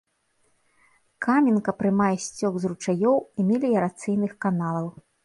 [1.25, 4.87] Каменка прымае сцёк з ручаёў і меліярацыйных каналаў.